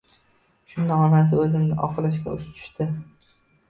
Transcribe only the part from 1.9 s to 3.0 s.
oqlashga tushdi